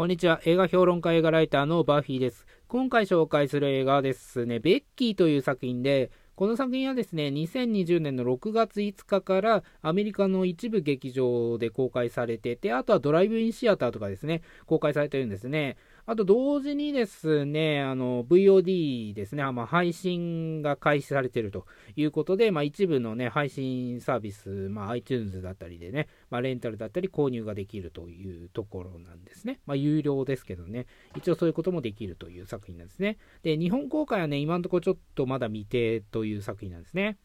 [0.00, 0.40] こんにちは。
[0.46, 2.46] 映画評論家映画ライターのバーフィーです。
[2.68, 15.76] 今回紹介する映画はですね、ベッキーという作品で、この作品はですね、2020年の6月5日からアメリカの一部劇場で公開されてて、あとはドライブインシアターとかですね、公開されてるんですね。
[16.10, 29.60] あと同時にですね、あの、VOD ですね、まあ、配信が開始されてるということで、まあ、一部のね、配信サービス、まあ、iTunes だったりでね、まあ、レンタルだったり購入ができるというところなんですね。
[29.66, 30.86] まあ、有料ですけどね、
[31.16, 33.16] 一応そういうこともできるという作品なんですね。
[33.44, 37.18] で、日本公開はね、今のところちょっとまだ未定という作品なんですね。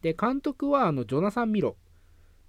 [0.00, 1.76] で、監督は、あの、ジョナサン・ミロ。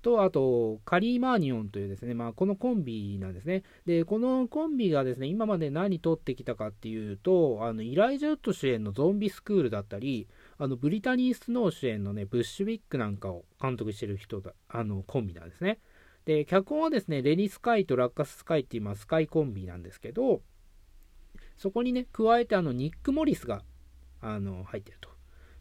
[0.03, 3.63] と、あと、カリーマーニオンというですね、まあ、このコンビなんですね。
[3.85, 10.27] で、このコンビがですね、今まで何撮ってきたかっていうと、あの、イライジャウッド主演のゾンビスクールだったり、
[10.59, 15.79] あの、ブリタニー・スノー主演のね、ブッシュウィックなんかを監督してる人だ、あの、コンビなんですね。
[16.26, 20.41] で、脚本はですね、レニスカイとラッカススカイっていう、スカイコンビなんですけど、
[21.57, 23.63] そこにね、加えてあの、ニック・モリスが、
[24.21, 25.10] あの、入ってると。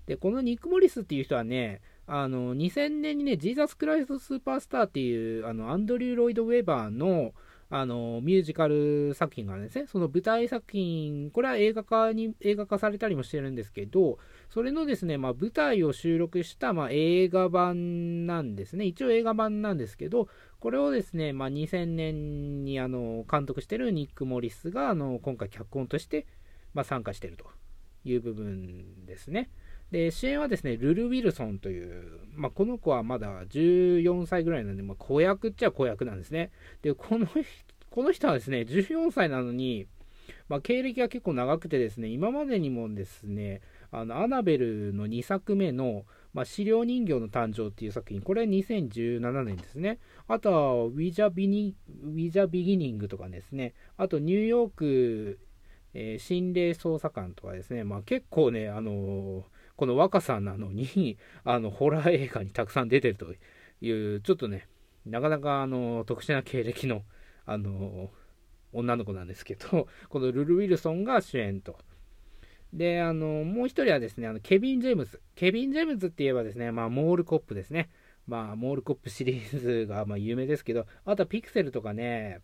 [0.06, 7.32] で、このニック・モリスっていう人はね、あの、2000年にね、ジーザス・クライスト・スーパースターっていう、あの、アンドリュー・ロイド・ウェバーの、
[7.74, 9.86] あの、ミュージカル作品があるんですね。
[9.86, 14.18] その舞台作品、これは映画化に、映画化されたりもしてるんですけど、
[14.50, 18.84] それのですね、まあ、舞台を収録した、まあ、映画版なんですね。
[18.84, 20.28] 一応映画版なんですけど、
[20.60, 26.26] これをですね、まあ、2000年に、あの、監督してるニック・モリスが、あの、今回脚本として、
[26.74, 27.46] まあ、参加してると
[28.04, 29.48] いう部分ですね。
[29.92, 36.50] で、主演はですね、ルル・ウィルソンという、まあ、この子はまだ14歳ぐらいなんで、まあ、子役っちゃ子役なんですね。
[36.80, 37.28] で、この、
[37.90, 39.86] この人はですね、14歳なのに、
[40.48, 49.98] まあ、経歴が結構長くてですね、今までにもですね、あの、アナベルの2作目の、まあ、資料人形の誕生っていう作品、これは2017年ですね。
[50.26, 53.74] あとは、ウィジャビニ、ウィジャビギニングとかですね。
[53.98, 55.38] あと、ニューヨーク、
[55.92, 57.84] えー、心霊捜査官とかですね。
[57.84, 59.42] まあ、結構ね、あのー
[59.82, 63.34] この若さなのに、 あの、ホラー映画にたくさん出てると
[63.80, 64.68] いう、ちょっとね、
[65.04, 67.02] なかなかあの、特殊な経歴の、
[67.46, 68.12] あの、
[68.72, 71.80] 女の子なんですけど、 このルル・ウィルソンが主演と。
[72.72, 75.20] で、あの、もう一人はですね、あの、ケビン・ジェームズ。
[75.34, 77.90] ケビン・ジェームズって言えばですね、まあ、モールコップですね。
[78.28, 82.40] まあ、モールコップシリーズが、まあ、有名ですけど、あとはピクセルとかね、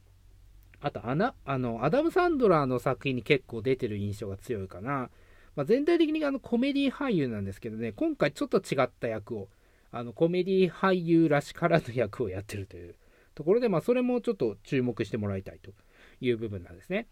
[0.80, 5.10] あとアナ、あの、アダム・サンドラーの作品に結構出てる印象が強いかな。
[5.56, 9.48] まあ、全体的にあのコメディ俳優なんですけどね、今回ちょっと違った役を、
[9.90, 12.94] あのコメディ俳優らしからぬ役をやってるという
[13.34, 15.70] ところで、まあ、それもちょっと注目してもらいたいと
[16.20, 17.06] いう部分なんですね。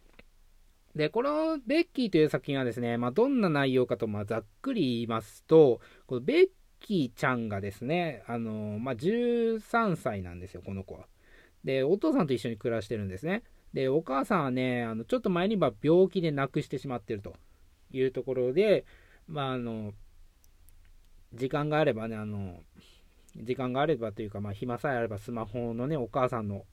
[0.95, 6.49] で、このベッキーという作品はですね、まあ、どんな内容かと、ま、ざっくり言いますと、このベッ
[6.81, 11.07] キーちゃんがですね、あの、まあ、13歳なんですよ、この子は。
[11.65, 13.43] で、お父さんと一緒に暮らしてるんですね。
[13.75, 17.35] で、お母さんはね、あのちょっと前には病気で亡くしてしまってると。
[17.97, 18.84] いうところで、
[19.29, 19.93] まあ、あの、
[21.33, 22.62] 時間があればね、あの、
[23.37, 26.65] 時間があればというか、まあ、暇さえあればスマホのね、お母さんの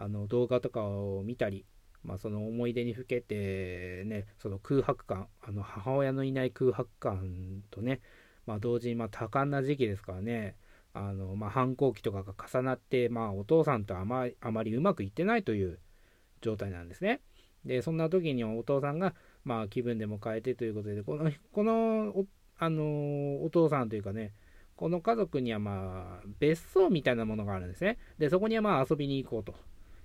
[0.00, 1.64] あの動画とかを見たり、
[2.04, 8.00] まあ、その思い出にふけて、ね、その空白感、あの母親のいない空白感とね、
[8.46, 10.54] まあ、同時にま多感な時期ですからね、
[10.94, 15.80] あのまあ、反抗期とかが重なって、まあ、お父さんとあまあまりうまくいってないという
[16.40, 17.20] 状態なんですね。
[17.64, 22.26] で、そんな時にお父さんが、まあ、気分でも変えてということで、この、この、お
[22.60, 24.32] あのお父さんというかね、
[24.76, 27.98] この家族にはまあ、別荘みたいなものがあるんですね。
[28.18, 29.54] で、そこにはまあ遊びに行こうと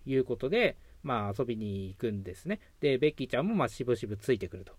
[0.05, 2.59] いうことで、まあ遊びに行くんですね。
[2.79, 4.73] で、ベッキーちゃんもまあしぶしぶついてくると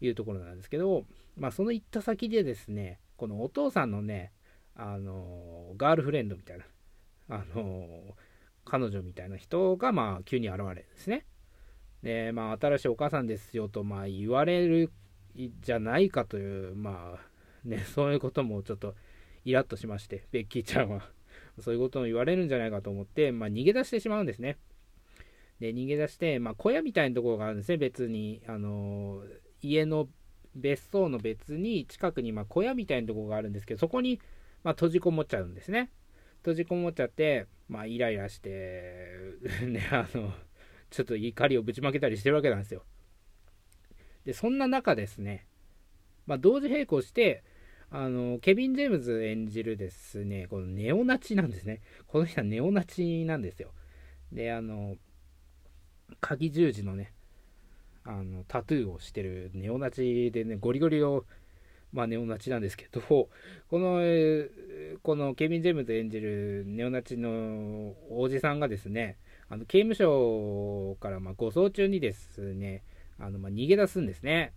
[0.00, 1.04] いうところなんですけど、
[1.36, 4.32] まあその行った先でですね、このお父さんのね、
[4.76, 6.64] あのガールフレンドみたいな、
[7.28, 8.16] あの
[8.64, 11.26] 彼女みたいな人がまあ急に現れるんですね。
[12.04, 14.92] で、まあ、新しいお母さんですよと、まあ、言われる
[15.34, 18.94] じゃないかという、まあ、ね、 そういうこともちょっと
[19.46, 21.10] イラッとしまして、ベッキーちゃんは
[21.60, 24.58] そういうことを言われるんじゃないかと思って、まあ、逃げ出してしまうんですね。
[25.60, 28.42] で、逃げ出して、まあ、小屋みたいなところがあるんですね、別に。
[28.46, 29.24] あの
[29.62, 30.10] 家の
[30.54, 34.20] 別荘の別に近くにま小屋みたいなところがあるんですけど、そこに
[34.62, 35.90] ま閉じこもっちゃうんですね。
[36.38, 39.08] 閉じこもっちゃって、まあ、イライラして、
[39.66, 40.34] ね、あの、
[40.94, 42.84] ちょっと怒りをぶちまけたりしてるわけなんですよ。
[44.24, 45.46] で、そんな中ですね、
[46.26, 47.42] まあ、同時並行して、
[47.90, 51.80] あの、ケビン・ジェームズ演じるですね、このネオナチなんですね。
[52.06, 53.70] この人はネオナチなんですよ。
[54.32, 54.96] で、あの、
[56.20, 57.12] 鍵十字のね、
[58.04, 61.24] あの、タトゥーをしてるネオナチでね、ゴリゴリを、
[61.92, 63.28] まあ、ネオナチなんですけど、こ
[63.72, 64.00] の、
[65.02, 69.18] このケビン・ジェームズ演じるネオナチのおじさんがですね、
[69.54, 72.82] あの刑務所からま護送中にですね、
[73.20, 74.52] あのま逃げ出すんですね。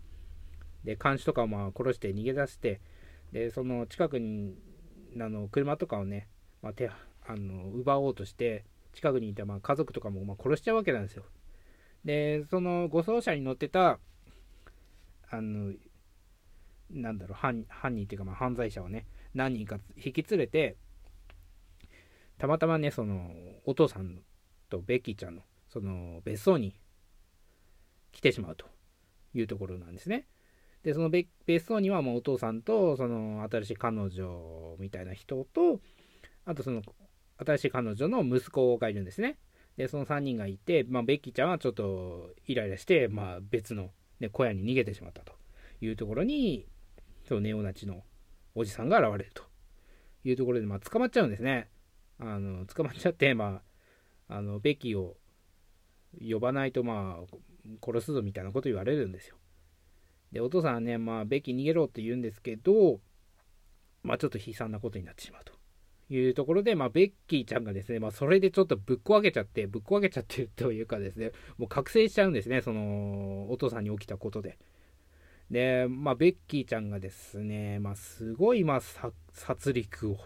[0.83, 2.81] で、監視とかをま殺して逃げ出して、
[3.31, 4.55] で、その近くに、
[5.21, 6.27] あの車とかをね、
[6.63, 6.95] まあ、手あ
[7.35, 11.25] の奪おうとして、近くにいたま家族とかもま殺しちゃうわけなんですよ。
[12.03, 13.99] で、その護送車に乗ってた、
[15.29, 15.73] あの、
[16.89, 19.05] なんだろう、犯人っていうかま犯罪者をね、
[19.35, 20.75] 何人か引き連れて、
[22.39, 23.29] たまたまね、その、
[23.65, 24.23] お父さん
[24.69, 26.79] とベッキーちゃんの、その、別荘に
[28.11, 28.65] 来てしまうと
[29.33, 30.27] いうところなんですね。
[30.83, 31.27] で、その別
[31.65, 35.81] 荘にはもうお父さんと、その、新しい彼女みたいな人と、
[36.45, 36.81] あとその、
[37.37, 39.37] 新しい彼女の息子がいるんですね。
[39.77, 45.33] で、その3人がいて、まあ、ベッキーちゃんはちょっとイライラして、まあ、別の、ね、小屋に逃げてしまったと
[45.81, 46.67] いうところに、
[47.27, 48.03] そのネオナチの
[48.55, 49.43] おじさんが現れると
[50.23, 51.69] いうところで、まあ、捕まっちゃうんですね。
[52.19, 53.66] あの、捕まっちゃって、まあ、
[54.27, 55.17] あの、ベキを
[56.19, 57.37] 呼ばないと、まあ、
[57.85, 59.37] 殺すぞみたいなこと言われるんですよ。
[60.31, 62.99] で、お父さんはね、まあ、ベキ逃げろって言うんですけど、
[64.03, 65.57] まあ、ちょっと悲惨なことになってしまうと。
[66.09, 74.57] いうところで、まあ、ベッキーちゃんがですね、まあ、それでちょっとぶっ壊けちゃって、ぶっ壊けちゃってるというかですね、もう覚醒しちゃうんですね、その、お父さんに起きたことで。
[75.51, 78.81] で、まあ、ベッキーちゃんがですね、まあ、すごい、まあ、
[79.33, 80.17] 殺戮を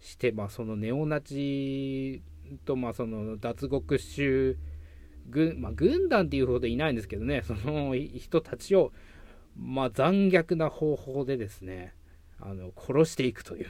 [0.00, 2.22] して、まあ、そのネオナチ
[2.58, 4.58] と、まあ、その脱獄衆
[5.28, 8.92] 軍、まあ、軍団っていうほどいないんですけどね、その人たちを、
[9.56, 11.94] まあ、残虐な方法でですね、
[12.40, 13.66] あの殺していくという。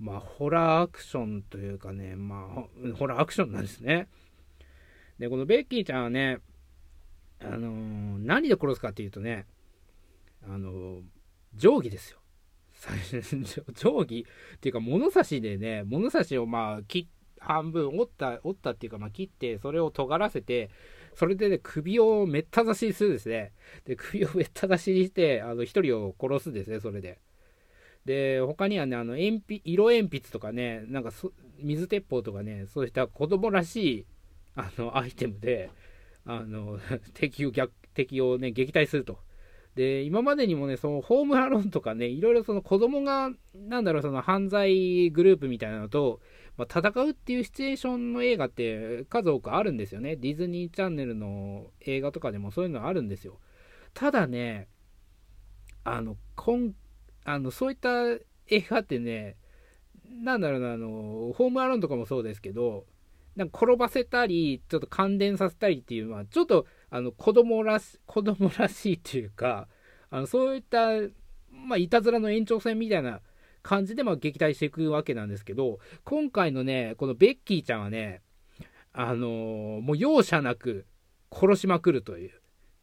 [0.00, 2.48] まあ、ホラーアクションというかね、ま
[2.92, 4.08] あ、ホラーアクションなんですね。
[5.18, 6.38] で、このベッキーちゃんはね、
[7.40, 9.46] あのー、何で殺すかっていうとね、
[10.42, 11.02] あのー、
[11.56, 12.18] 定規ですよ。
[13.74, 14.26] 定規
[14.56, 17.08] っていうか物差しでね、物差しをまあ切
[17.44, 20.70] 半分折った、折ったっていうかまあ切って、それを尖らせて、
[21.14, 23.52] それでね、首をめった刺しにするんですね。
[23.84, 27.20] で、首をめった刺しにして、あの、一人を殺すんですね、それで。
[28.04, 31.10] で、他にはね、あの、鉛筆、色鉛筆とかね、なんか
[31.58, 34.06] 水鉄砲とかね、そういった子供らしい、
[34.56, 35.70] あの、アイテムで、
[36.26, 36.78] あの、
[37.14, 39.18] 敵を逆、敵をね、撃退すると。
[39.74, 46.20] で、今までにもね、その、ホームアローンとかね、いろいろその子供が、なんだろう、その犯罪グループみたいなのと、
[46.56, 50.16] まあ、戦うっていうシチュエーションの映画って数多くあるんですよね。
[50.16, 53.40] ディズニーチャンネルの映画とかでもそういうのあるんですよ。
[53.92, 54.68] ただね、
[55.82, 56.74] あの、今
[57.24, 58.04] あの、そういった
[58.48, 59.36] 映画ってね、
[60.06, 62.86] なんだろうな、あの、ホームアローンとかもそうですけど、
[63.34, 69.68] なんか転ばせたり、ちょっと感電させたりっていうのは、ちょっと、あの、子供らし、子供らしいっていうか、
[70.10, 70.88] あの、そういった、
[71.50, 73.20] まあ、いたずらの延長線みたいな
[73.64, 78.22] 感じで、まあ、撃退していくわけなんですけど、今回のね、このベッキーちゃんはね、
[78.92, 80.86] あのもう容赦なく
[81.32, 82.30] 殺しまくるという、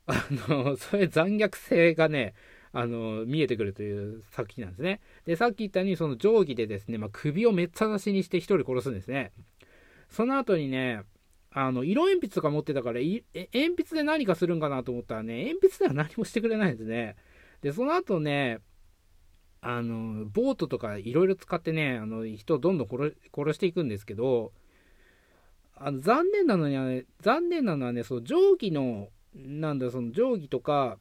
[0.07, 2.33] あのそういう残虐性がね、
[2.73, 5.01] あの、見えてくるという作品なんですね。
[5.25, 9.33] で、さっき言ったように、その定規でですね、まあ、首をめっちゃ出しにして一人殺すんですね。
[10.09, 11.03] その後にね、
[11.51, 13.23] あの、色鉛筆とか持ってたから、鉛
[13.53, 17.17] 筆で何かするんかなと思ったらね、鉛筆では何もしてくれないんですね。
[17.61, 18.59] で、その後ね、
[19.61, 24.51] あの、ボートとかいろいろ使ってね、あの、人をどんどん殺していくんですけど、
[25.75, 30.97] あの、残念なのにはね、残念なのはね、その定規の、なんだ、その定規とか、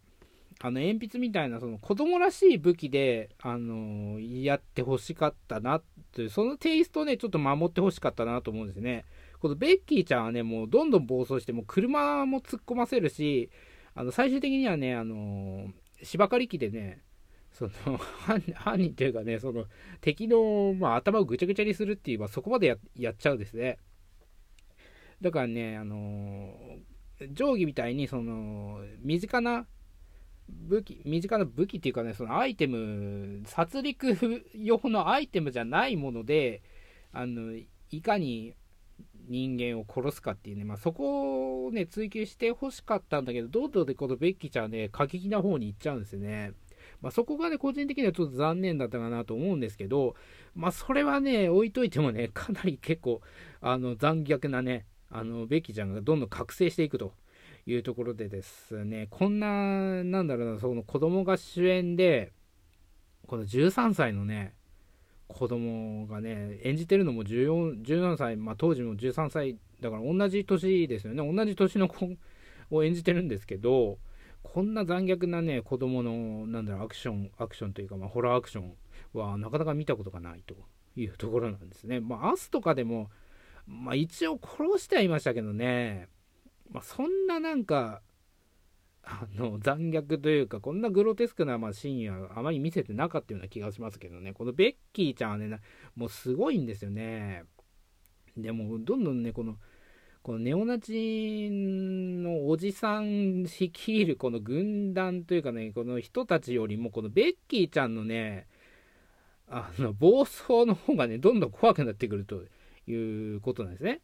[0.62, 5.80] あの鉛筆みたいなその子供らしい武器で、あの、やってほしかったな
[6.12, 9.06] という、そのテイストをね、ちょっと守ってほしかったなと思うんですね。
[9.40, 13.48] このベッキーちゃんはね、もうどんどん暴走して、も車も突っ込ませるし、
[13.94, 15.68] あの、最終的にはね、あの、
[16.02, 17.00] 芝刈り機でね、
[17.52, 17.98] その
[18.54, 19.66] 犯人というかね、その
[20.00, 23.78] 敵の、まあ、頭をぐちゃぐちゃにするっていう、まあ、そこまでやっちゃうんですね。
[25.20, 26.78] だからね、あの、
[27.34, 29.66] 定規みたいに、その、身近な
[30.48, 36.62] 武器、身近な武器っていうかね、そのアイテム、殺戮用のアイテムじゃないもので、
[37.12, 37.54] あの、
[37.90, 38.54] いかに
[39.28, 46.52] 人間を殺すかっていうね、まあ、そこをね、追求してほしかったんだけど、どんどんでこのベッキーちゃんね、過激な方に行っちゃうんですよね。
[47.00, 50.14] まあ、そこがね、個人的にはちょっと残念だったかなと思うんですけど、
[50.54, 53.20] まあ、それはね、置いといてもね、かなり結構、
[53.60, 57.12] あの、残虐なね、あの、ベキちゃんがどんどん覚醒していくと。
[57.66, 62.32] いうところでですね、こんな、なんだろうな、その子供が主演で、
[63.26, 64.54] この13歳のね、
[65.28, 72.08] 子供がね、演じてるのも14 17歳、まあ、当時も13歳、だから同じ年ですよね、同じ年の子
[72.70, 73.98] を演じてるんですけど、
[74.42, 78.74] こんな残虐なね、子供の、なんだろう、アクション、アクションというか、まあ、ホラーアクション
[79.12, 80.54] はなかなか見たことがないと
[80.96, 82.00] いうところなんですね。
[82.00, 83.10] まあ、アスとかでも、
[83.66, 86.08] まあ一応殺してはいましたけどね、
[86.70, 88.02] まあそんななんか、
[89.02, 95.60] あの残虐というか、こんなグロテスクなまあシーンはあまり見せてなかったような気がしますけどね、このベッキーちゃんはね、
[95.94, 97.44] もうすごいんですよね。
[98.36, 99.56] でも、どんどんね、この、
[100.22, 108.46] このネオナチのおじさん率いるこの軍団というかね、この人たちよりも、このベッキーちゃんのね、
[109.48, 112.42] あの、暴走の方がね、どんどん怖くなってくると
[112.86, 114.02] いうことなんですね。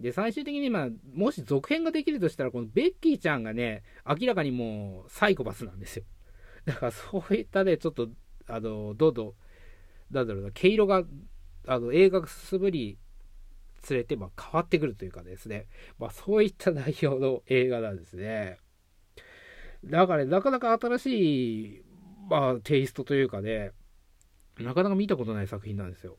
[0.00, 6.04] で、最終的に、まあ、もし続編ができるとしたら、このベッキーちゃんがね、明らかにもうサイコパスなんですよ。
[6.66, 8.08] だからそういったね、ちょっと、
[8.48, 9.34] あの、どんどん、
[10.10, 11.04] なんだろうな、毛色が、
[11.68, 12.98] あの、映画が進むに
[13.88, 15.66] 連れて、ま、変わってくるというかですね、
[15.98, 18.58] まあ、そういった内容の映画なんですね。
[19.84, 21.82] だから、ね、なかなか新しい、
[22.28, 23.72] まあ、テイストというかね、
[24.58, 26.18] なかなか見たことない作品なんですよ。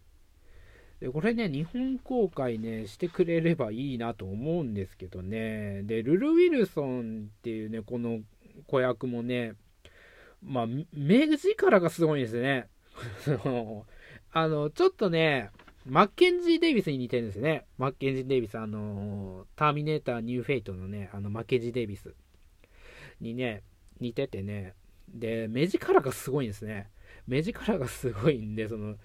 [0.99, 5.83] で、これね、日本公開ね、してくれればいいなと思うんですけどね。
[5.83, 8.19] で、ルル・ウィルソンっていうね、この
[8.67, 9.53] 子役もね、
[10.41, 12.67] まあ、目力がすごいんですね。
[14.31, 15.49] あの、ちょっとね、
[15.85, 17.65] マッケンジー・デイビスに似てるんですね。
[17.77, 22.13] マッケンジー・デイビス、あの、ターミネーター・ニュー・フェイトのね、あの、マッケンジー・デイビス
[23.19, 23.63] にね、
[23.99, 24.75] 似ててね、
[25.09, 26.89] で、目力がすごいんですね。
[27.27, 28.95] 目力がすごいんで、その、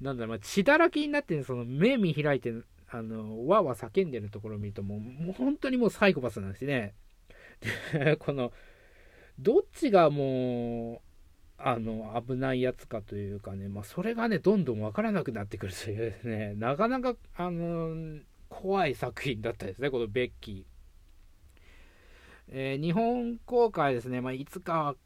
[0.00, 2.54] なんだろう、まあ、血だらけになって、その目見開いて、
[2.90, 6.94] あの、わわ叫んでるところを見ると、もう、もう本当にもうサイコパスなんですね。
[7.92, 8.52] で、この、
[9.38, 11.07] どっちがもう、
[11.58, 20.64] あの、危ないやつかというかね、まあ、それがね、どんどんわからなくなってくるというですね、 なかなか、あの、怖い作品だったですね、このベッキー。
[22.50, 24.96] えー、日本公開ですね、まあ、いつか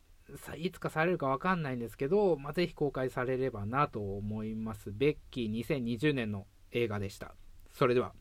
[0.57, 4.93] いつかされるかわかんないんですけど、まあ、ぜひ公開されればなと思います。
[4.93, 7.35] ベッキー2020年の映画でした。
[7.73, 8.15] それでは。